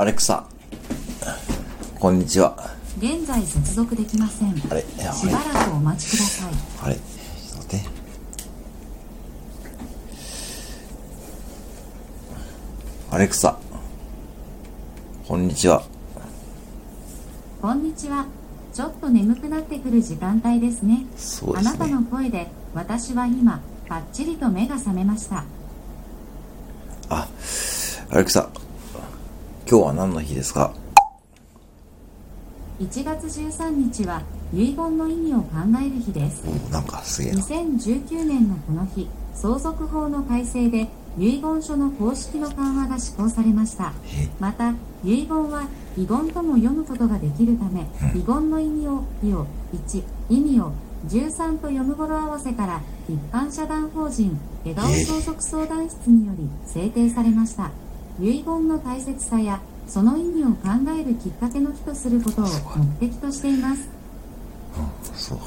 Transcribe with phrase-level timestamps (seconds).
[0.00, 0.46] アレクサ。
[1.98, 2.56] こんにちは。
[2.96, 4.56] 現在接続できません。
[4.56, 6.52] しあればらくお待ちください。
[6.84, 6.94] あれ。
[6.94, 7.86] ちょっと待って。
[13.10, 13.58] アレクサ。
[15.28, 15.82] こんにちは。
[17.60, 18.24] こんにちは。
[18.72, 21.04] ちょっと眠くなってくる時間帯ですね。
[21.18, 21.70] そうですね。
[21.74, 25.44] あなたの声で私は今パッチリと目が覚めました。
[27.10, 27.28] あ
[28.08, 28.48] アレクサ
[29.70, 30.74] 今日は何の日ですか
[32.80, 36.42] ？1月13日は遺言の意味を考える日です。
[36.48, 37.38] おなんかすげえな。
[37.40, 43.92] 2019年のこの日相続法の改正で遺言書の公式の緩和が施行されました。
[44.12, 44.28] え？
[44.40, 50.72] また遺言は遺言とも読むことができるため遺言の意味を意を1意味を
[51.06, 57.70] 13と読む語呂合わせから一般社団法人笑顔相続相談室により制定されました
[58.20, 62.44] 遺言の大切さやその意味を考えるきっかけの日とすることを
[63.00, 63.88] 目的としています。
[65.14, 65.38] そう